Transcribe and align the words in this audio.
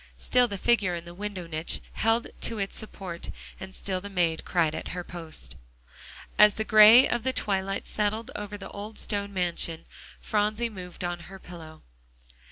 Still 0.17 0.47
the 0.47 0.57
figure 0.57 0.95
in 0.95 1.05
the 1.05 1.13
window 1.13 1.45
niche 1.45 1.79
held 1.93 2.25
to 2.41 2.57
its 2.57 2.75
support, 2.75 3.29
and 3.59 3.75
still 3.75 4.01
the 4.01 4.09
maid 4.09 4.43
cried 4.43 4.73
at 4.73 4.87
her 4.97 5.03
post. 5.03 5.55
As 6.39 6.55
the 6.55 6.63
gray 6.63 7.07
of 7.07 7.21
the 7.21 7.31
twilight 7.31 7.85
settled 7.85 8.31
over 8.35 8.57
the 8.57 8.71
old 8.71 8.97
stone 8.97 9.31
mansion, 9.31 9.85
Phronsie 10.19 10.69
moved 10.69 11.03
on 11.03 11.19
her 11.29 11.37
pillow. 11.37 11.83